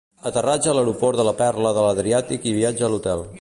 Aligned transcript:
Aterratge 0.29 0.71
a 0.71 0.73
l'aeroport 0.77 1.21
de 1.21 1.25
la 1.27 1.33
Perla 1.43 1.75
de 1.79 1.83
l'Adriàtic 1.89 2.49
i 2.53 2.55
viatge 2.59 2.89
a 2.89 2.91
l'hotel. 2.97 3.25